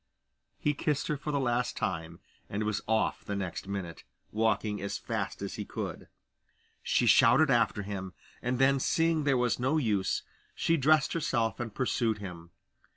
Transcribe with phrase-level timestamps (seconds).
[0.57, 4.97] He kissed her for the last time, and was off the next minute, walking as
[4.97, 6.07] fast as he could.
[6.81, 10.23] She shouted after him, and then seeing there was no use,
[10.55, 12.49] she dressed herself and pursued him.